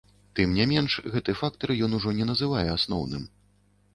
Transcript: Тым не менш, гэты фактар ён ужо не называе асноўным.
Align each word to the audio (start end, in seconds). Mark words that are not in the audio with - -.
Тым 0.37 0.53
не 0.59 0.65
менш, 0.71 0.95
гэты 1.15 1.35
фактар 1.41 1.73
ён 1.87 1.91
ужо 1.99 2.15
не 2.19 2.25
называе 2.31 2.65
асноўным. 2.79 3.29